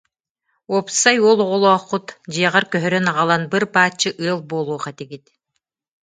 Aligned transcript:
Уопсай 0.71 1.17
уол 1.25 1.39
оҕолооххут, 1.45 2.05
дьиэҕэр 2.31 2.65
көһөрөн 2.71 3.05
аҕалан 3.11 3.43
быр-бааччы 3.51 4.09
ыал 4.23 4.39
буолуох 4.49 4.85
этигит 4.91 5.25